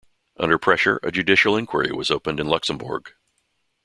Under 0.39 0.57
pressure, 0.57 0.99
a 1.03 1.11
judicial 1.11 1.55
inquiry 1.55 1.91
was 1.91 2.09
opened 2.09 2.39
in 2.39 2.47
Luxembourg. 2.47 3.13